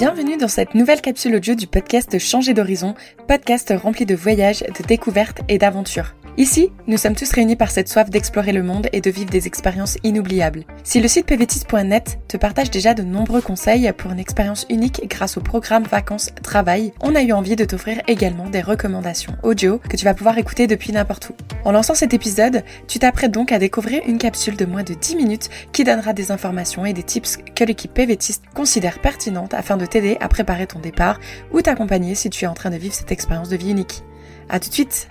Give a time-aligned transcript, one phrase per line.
[0.00, 2.94] Bienvenue dans cette nouvelle capsule audio du podcast Changer d'horizon,
[3.28, 6.14] podcast rempli de voyages, de découvertes et d'aventures.
[6.36, 9.46] Ici, nous sommes tous réunis par cette soif d'explorer le monde et de vivre des
[9.46, 10.64] expériences inoubliables.
[10.84, 15.36] Si le site pvtis.net te partage déjà de nombreux conseils pour une expérience unique grâce
[15.36, 20.04] au programme Vacances-Travail, on a eu envie de t'offrir également des recommandations audio que tu
[20.04, 21.34] vas pouvoir écouter depuis n'importe où.
[21.64, 25.16] En lançant cet épisode, tu t'apprêtes donc à découvrir une capsule de moins de 10
[25.16, 29.84] minutes qui donnera des informations et des tips que l'équipe PVTiste considère pertinentes afin de
[29.84, 31.18] t'aider à préparer ton départ
[31.52, 34.04] ou t'accompagner si tu es en train de vivre cette expérience de vie unique.
[34.48, 35.08] A tout de suite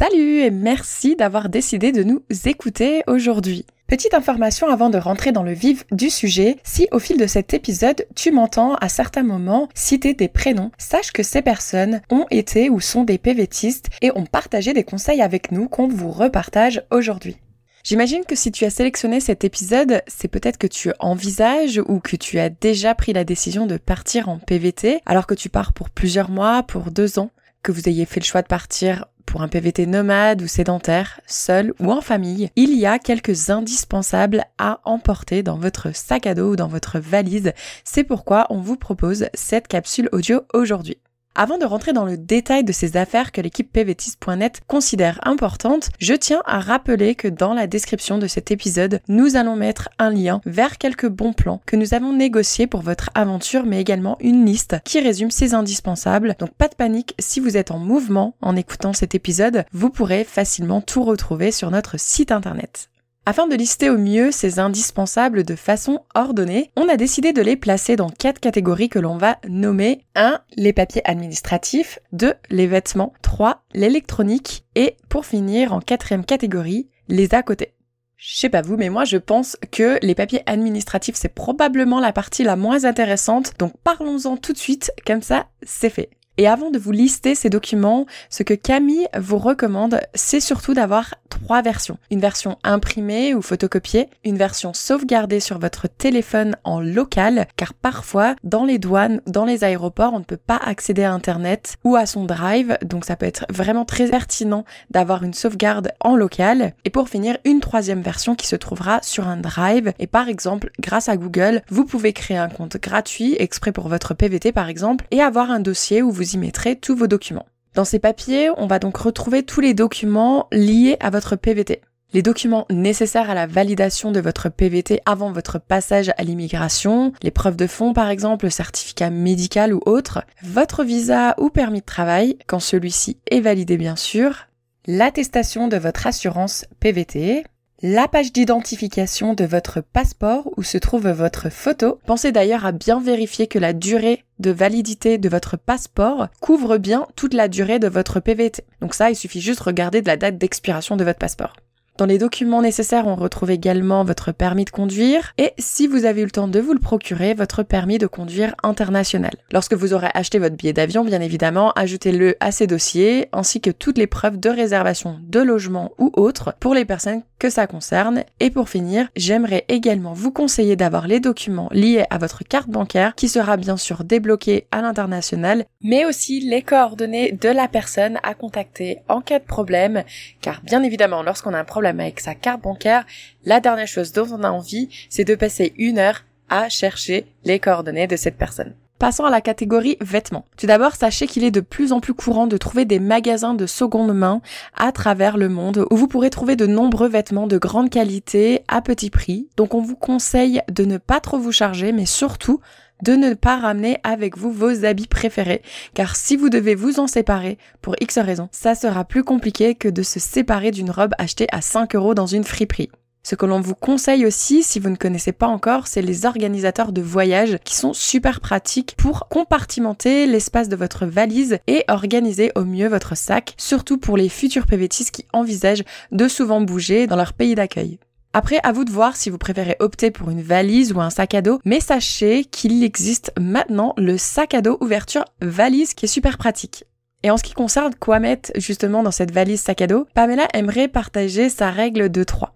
[0.00, 3.66] Salut et merci d'avoir décidé de nous écouter aujourd'hui.
[3.86, 7.52] Petite information avant de rentrer dans le vif du sujet, si au fil de cet
[7.52, 12.70] épisode tu m'entends à certains moments citer des prénoms, sache que ces personnes ont été
[12.70, 17.36] ou sont des PVTistes et ont partagé des conseils avec nous qu'on vous repartage aujourd'hui.
[17.84, 22.16] J'imagine que si tu as sélectionné cet épisode, c'est peut-être que tu envisages ou que
[22.16, 25.90] tu as déjà pris la décision de partir en PVT alors que tu pars pour
[25.90, 27.30] plusieurs mois, pour deux ans,
[27.62, 31.72] que vous ayez fait le choix de partir pour un PVT nomade ou sédentaire, seul
[31.78, 36.52] ou en famille, il y a quelques indispensables à emporter dans votre sac à dos
[36.52, 37.52] ou dans votre valise.
[37.84, 40.98] C'est pourquoi on vous propose cette capsule audio aujourd'hui.
[41.42, 46.12] Avant de rentrer dans le détail de ces affaires que l'équipe pvtis.net considère importantes, je
[46.12, 50.42] tiens à rappeler que dans la description de cet épisode, nous allons mettre un lien
[50.44, 54.76] vers quelques bons plans que nous avons négociés pour votre aventure, mais également une liste
[54.84, 56.36] qui résume ces indispensables.
[56.38, 60.24] Donc pas de panique, si vous êtes en mouvement en écoutant cet épisode, vous pourrez
[60.24, 62.90] facilement tout retrouver sur notre site internet.
[63.26, 67.56] Afin de lister au mieux ces indispensables de façon ordonnée, on a décidé de les
[67.56, 70.40] placer dans quatre catégories que l'on va nommer 1.
[70.56, 72.32] les papiers administratifs, 2.
[72.48, 73.62] les vêtements, 3.
[73.74, 77.74] l'électronique et pour finir en quatrième catégorie, les à côté.
[78.16, 82.12] Je sais pas vous, mais moi je pense que les papiers administratifs c'est probablement la
[82.12, 86.10] partie la moins intéressante, donc parlons-en tout de suite, comme ça c'est fait.
[86.40, 91.16] Et avant de vous lister ces documents, ce que Camille vous recommande, c'est surtout d'avoir
[91.28, 91.98] trois versions.
[92.10, 98.36] Une version imprimée ou photocopiée, une version sauvegardée sur votre téléphone en local, car parfois,
[98.42, 102.06] dans les douanes, dans les aéroports, on ne peut pas accéder à Internet ou à
[102.06, 106.72] son drive, donc ça peut être vraiment très pertinent d'avoir une sauvegarde en local.
[106.86, 109.92] Et pour finir, une troisième version qui se trouvera sur un drive.
[109.98, 114.14] Et par exemple, grâce à Google, vous pouvez créer un compte gratuit, exprès pour votre
[114.14, 117.46] PVT par exemple, et avoir un dossier où vous mettrez tous vos documents.
[117.74, 121.82] Dans ces papiers, on va donc retrouver tous les documents liés à votre PVT.
[122.12, 127.30] Les documents nécessaires à la validation de votre PVT avant votre passage à l'immigration, les
[127.30, 131.84] preuves de fonds par exemple, le certificat médical ou autre, votre visa ou permis de
[131.84, 134.48] travail, quand celui-ci est validé bien sûr,
[134.88, 137.44] l'attestation de votre assurance PVT,
[137.82, 141.98] la page d'identification de votre passeport où se trouve votre photo.
[142.04, 147.06] Pensez d'ailleurs à bien vérifier que la durée de validité de votre passeport couvre bien
[147.16, 148.64] toute la durée de votre PVT.
[148.80, 151.54] Donc ça, il suffit juste de regarder de la date d'expiration de votre passeport.
[151.98, 156.22] Dans les documents nécessaires, on retrouve également votre permis de conduire et si vous avez
[156.22, 159.32] eu le temps de vous le procurer, votre permis de conduire international.
[159.52, 163.70] Lorsque vous aurez acheté votre billet d'avion, bien évidemment, ajoutez-le à ces dossiers ainsi que
[163.70, 168.24] toutes les preuves de réservation de logement ou autres pour les personnes que ça concerne.
[168.38, 173.14] Et pour finir, j'aimerais également vous conseiller d'avoir les documents liés à votre carte bancaire
[173.14, 178.34] qui sera bien sûr débloquée à l'international, mais aussi les coordonnées de la personne à
[178.34, 180.04] contacter en cas de problème,
[180.40, 183.04] car bien évidemment, lorsqu'on a un problème avec sa carte bancaire,
[183.44, 187.58] la dernière chose dont on a envie, c'est de passer une heure à chercher les
[187.58, 188.74] coordonnées de cette personne.
[189.00, 190.44] Passons à la catégorie vêtements.
[190.58, 193.64] Tout d'abord, sachez qu'il est de plus en plus courant de trouver des magasins de
[193.64, 194.42] seconde main
[194.76, 198.82] à travers le monde où vous pourrez trouver de nombreux vêtements de grande qualité à
[198.82, 199.48] petit prix.
[199.56, 202.60] Donc on vous conseille de ne pas trop vous charger, mais surtout
[203.02, 205.62] de ne pas ramener avec vous vos habits préférés,
[205.94, 209.88] car si vous devez vous en séparer, pour X raisons, ça sera plus compliqué que
[209.88, 212.90] de se séparer d'une robe achetée à 5 euros dans une friperie.
[213.22, 216.90] Ce que l'on vous conseille aussi, si vous ne connaissez pas encore, c'est les organisateurs
[216.90, 222.64] de voyage qui sont super pratiques pour compartimenter l'espace de votre valise et organiser au
[222.64, 227.34] mieux votre sac, surtout pour les futurs PVTistes qui envisagent de souvent bouger dans leur
[227.34, 227.98] pays d'accueil.
[228.32, 231.34] Après, à vous de voir si vous préférez opter pour une valise ou un sac
[231.34, 236.08] à dos, mais sachez qu'il existe maintenant le sac à dos ouverture valise qui est
[236.08, 236.84] super pratique.
[237.24, 240.46] Et en ce qui concerne quoi mettre justement dans cette valise sac à dos, Pamela
[240.54, 242.54] aimerait partager sa règle de 3.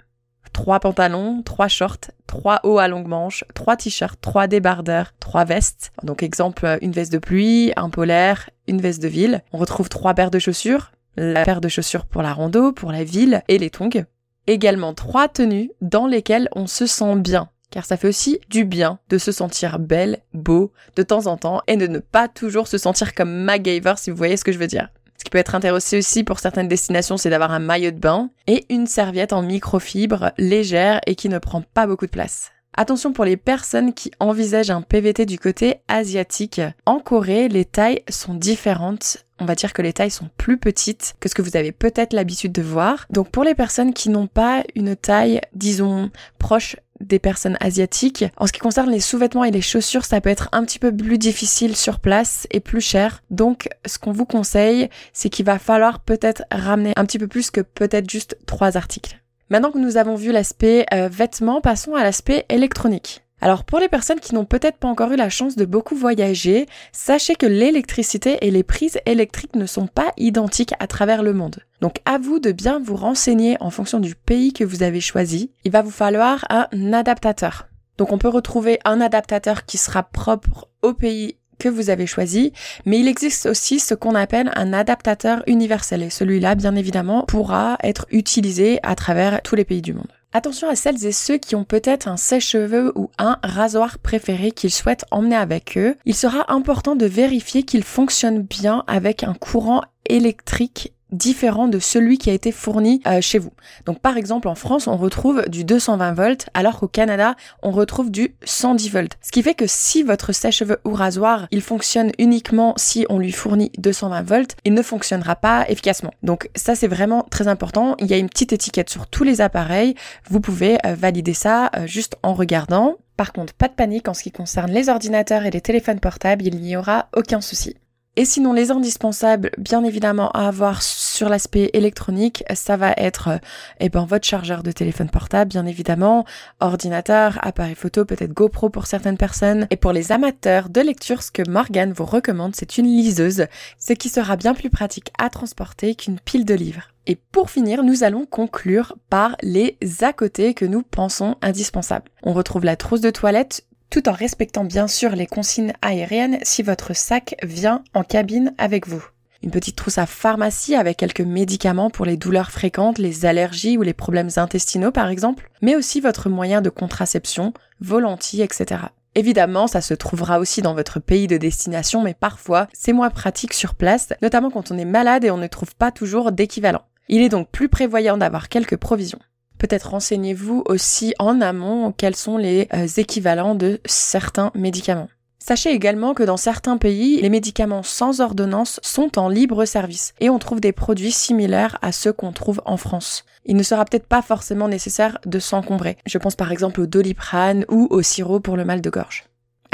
[0.53, 5.93] 3 pantalons, 3 shorts, 3 hauts à longue manche, 3 t-shirts, 3 débardeurs, 3 vestes.
[6.05, 9.43] Donc exemple, une veste de pluie, un polaire, une veste de ville.
[9.53, 13.03] On retrouve 3 paires de chaussures, la paire de chaussures pour la rando, pour la
[13.03, 14.05] ville et les tongs.
[14.47, 18.99] Également trois tenues dans lesquelles on se sent bien, car ça fait aussi du bien
[19.09, 22.77] de se sentir belle, beau, de temps en temps, et de ne pas toujours se
[22.77, 24.89] sentir comme MacGyver, si vous voyez ce que je veux dire.
[25.17, 28.29] Ce qui peut être intéressant aussi pour certaines destinations, c'est d'avoir un maillot de bain
[28.47, 32.51] et une serviette en microfibre légère et qui ne prend pas beaucoup de place.
[32.77, 36.61] Attention pour les personnes qui envisagent un PVT du côté asiatique.
[36.87, 39.19] En Corée, les tailles sont différentes.
[39.39, 42.13] On va dire que les tailles sont plus petites que ce que vous avez peut-être
[42.13, 43.07] l'habitude de voir.
[43.11, 48.25] Donc pour les personnes qui n'ont pas une taille, disons, proche des personnes asiatiques.
[48.37, 50.95] En ce qui concerne les sous-vêtements et les chaussures, ça peut être un petit peu
[50.95, 53.23] plus difficile sur place et plus cher.
[53.31, 57.51] Donc, ce qu'on vous conseille, c'est qu'il va falloir peut-être ramener un petit peu plus
[57.51, 59.21] que peut-être juste trois articles.
[59.51, 63.25] Maintenant que nous avons vu l'aspect euh, vêtements, passons à l'aspect électronique.
[63.43, 66.67] Alors pour les personnes qui n'ont peut-être pas encore eu la chance de beaucoup voyager,
[66.93, 71.57] sachez que l'électricité et les prises électriques ne sont pas identiques à travers le monde.
[71.83, 75.51] Donc à vous de bien vous renseigner en fonction du pays que vous avez choisi.
[75.65, 77.69] Il va vous falloir un adaptateur.
[77.99, 81.37] Donc on peut retrouver un adaptateur qui sera propre au pays
[81.69, 82.53] vous avez choisi,
[82.87, 87.77] mais il existe aussi ce qu'on appelle un adaptateur universel et celui-là, bien évidemment, pourra
[87.83, 90.09] être utilisé à travers tous les pays du monde.
[90.37, 94.73] Attention à celles et ceux qui ont peut-être un sèche-cheveux ou un rasoir préféré qu'ils
[94.73, 95.95] souhaitent emmener avec eux.
[96.07, 102.19] Il sera important de vérifier qu'il fonctionne bien avec un courant électrique différent de celui
[102.19, 103.53] qui a été fourni euh, chez vous.
[103.87, 108.11] Donc par exemple en France on retrouve du 220 volts alors qu'au Canada on retrouve
[108.11, 109.17] du 110 volts.
[109.23, 113.33] Ce qui fait que si votre sèche-cheveux ou rasoir il fonctionne uniquement si on lui
[113.33, 116.13] fournit 220 volts, il ne fonctionnera pas efficacement.
[116.23, 117.95] Donc ça c'est vraiment très important.
[117.99, 119.95] Il y a une petite étiquette sur tous les appareils.
[120.29, 122.97] Vous pouvez euh, valider ça euh, juste en regardant.
[123.17, 126.45] Par contre, pas de panique en ce qui concerne les ordinateurs et les téléphones portables,
[126.45, 127.77] il n'y aura aucun souci.
[128.17, 133.41] Et sinon, les indispensables, bien évidemment, à avoir sur l'aspect électronique, ça va être
[133.81, 136.25] eh ben, votre chargeur de téléphone portable, bien évidemment,
[136.61, 139.67] ordinateur, appareil photo, peut-être GoPro pour certaines personnes.
[139.71, 143.47] Et pour les amateurs de lecture, ce que Morgane vous recommande, c'est une liseuse,
[143.81, 146.91] ce qui sera bien plus pratique à transporter qu'une pile de livres.
[147.07, 152.11] Et pour finir, nous allons conclure par les à côté que nous pensons indispensables.
[152.23, 153.65] On retrouve la trousse de toilette,
[153.95, 158.89] tout en respectant bien sûr les consignes aériennes si votre sac vient en cabine avec
[158.89, 159.07] vous.
[159.41, 163.83] Une petite trousse à pharmacie avec quelques médicaments pour les douleurs fréquentes, les allergies ou
[163.83, 168.81] les problèmes intestinaux par exemple, mais aussi votre moyen de contraception, vos lentilles, etc.
[169.15, 173.55] Évidemment, ça se trouvera aussi dans votre pays de destination, mais parfois c'est moins pratique
[173.55, 176.83] sur place, notamment quand on est malade et on ne trouve pas toujours d'équivalent.
[177.09, 179.21] Il est donc plus prévoyant d'avoir quelques provisions.
[179.65, 185.09] Peut-être renseignez-vous aussi en amont quels sont les euh, équivalents de certains médicaments.
[185.39, 190.29] Sachez également que dans certains pays, les médicaments sans ordonnance sont en libre service et
[190.29, 193.25] on trouve des produits similaires à ceux qu'on trouve en France.
[193.47, 195.97] Il ne sera peut-être pas forcément nécessaire de s'encombrer.
[196.05, 199.25] Je pense par exemple au doliprane ou au sirop pour le mal de gorge.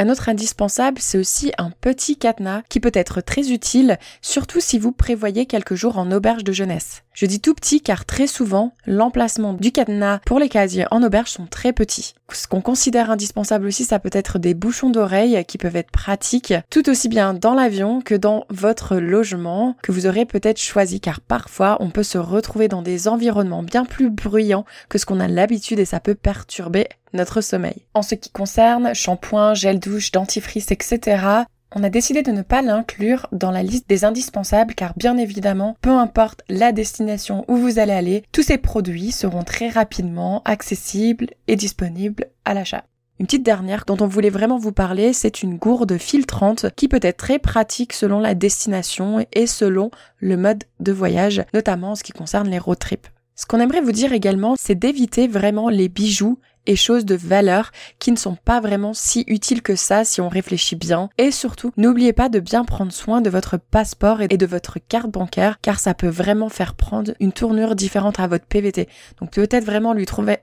[0.00, 4.78] Un autre indispensable, c'est aussi un petit cadenas qui peut être très utile, surtout si
[4.78, 7.02] vous prévoyez quelques jours en auberge de jeunesse.
[7.12, 11.28] Je dis tout petit car très souvent, l'emplacement du cadenas pour les casiers en auberge
[11.28, 12.14] sont très petits.
[12.32, 16.54] Ce qu'on considère indispensable aussi, ça peut être des bouchons d'oreilles qui peuvent être pratiques
[16.70, 21.20] tout aussi bien dans l'avion que dans votre logement que vous aurez peut-être choisi car
[21.20, 25.28] parfois on peut se retrouver dans des environnements bien plus bruyants que ce qu'on a
[25.28, 27.86] l'habitude et ça peut perturber notre sommeil.
[27.94, 32.62] En ce qui concerne shampoing, gel douche, dentifrice, etc., on a décidé de ne pas
[32.62, 37.78] l'inclure dans la liste des indispensables car bien évidemment, peu importe la destination où vous
[37.78, 42.84] allez aller, tous ces produits seront très rapidement accessibles et disponibles à l'achat.
[43.20, 47.00] Une petite dernière dont on voulait vraiment vous parler, c'est une gourde filtrante qui peut
[47.02, 52.02] être très pratique selon la destination et selon le mode de voyage, notamment en ce
[52.02, 53.08] qui concerne les road trips.
[53.36, 57.72] Ce qu'on aimerait vous dire également, c'est d'éviter vraiment les bijoux et choses de valeur
[57.98, 61.10] qui ne sont pas vraiment si utiles que ça si on réfléchit bien.
[61.18, 65.10] Et surtout, n'oubliez pas de bien prendre soin de votre passeport et de votre carte
[65.10, 68.88] bancaire car ça peut vraiment faire prendre une tournure différente à votre PVT.
[69.20, 69.94] Donc peut-être vraiment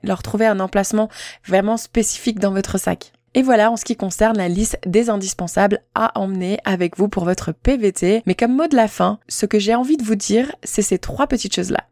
[0.02, 1.08] leur trouver un emplacement
[1.46, 3.12] vraiment spécifique dans votre sac.
[3.34, 7.24] Et voilà en ce qui concerne la liste des indispensables à emmener avec vous pour
[7.24, 8.22] votre PVT.
[8.26, 10.98] Mais comme mot de la fin, ce que j'ai envie de vous dire, c'est ces
[10.98, 11.84] trois petites choses-là.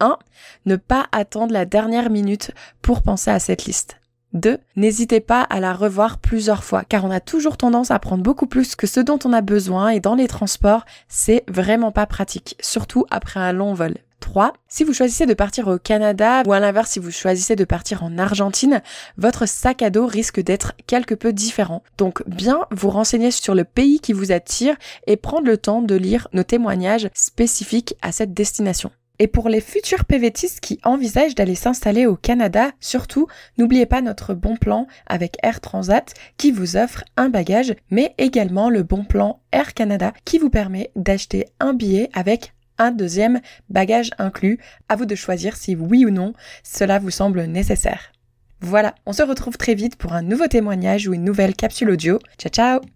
[0.00, 0.18] 1.
[0.66, 3.96] Ne pas attendre la dernière minute pour penser à cette liste.
[4.32, 4.58] 2.
[4.76, 8.46] N'hésitez pas à la revoir plusieurs fois car on a toujours tendance à prendre beaucoup
[8.46, 12.56] plus que ce dont on a besoin et dans les transports, c'est vraiment pas pratique,
[12.60, 13.94] surtout après un long vol.
[14.20, 14.52] 3.
[14.68, 18.02] Si vous choisissez de partir au Canada ou à l'inverse si vous choisissez de partir
[18.02, 18.82] en Argentine,
[19.16, 21.82] votre sac à dos risque d'être quelque peu différent.
[21.96, 24.74] Donc bien vous renseigner sur le pays qui vous attire
[25.06, 28.90] et prendre le temps de lire nos témoignages spécifiques à cette destination.
[29.18, 33.26] Et pour les futurs PVTistes qui envisagent d'aller s'installer au Canada, surtout,
[33.58, 38.70] n'oubliez pas notre bon plan avec Air Transat qui vous offre un bagage, mais également
[38.70, 44.10] le bon plan Air Canada qui vous permet d'acheter un billet avec un deuxième bagage
[44.18, 44.58] inclus.
[44.88, 48.12] À vous de choisir si oui ou non cela vous semble nécessaire.
[48.60, 52.18] Voilà, on se retrouve très vite pour un nouveau témoignage ou une nouvelle capsule audio.
[52.38, 52.95] Ciao ciao